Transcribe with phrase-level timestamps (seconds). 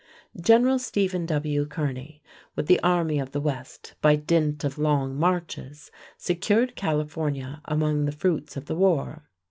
[0.41, 1.67] General Stephen W.
[1.67, 2.23] Kearney,
[2.55, 8.11] with the Army of the West, by dint of long marches, secured California among the
[8.11, 9.29] fruits of the war.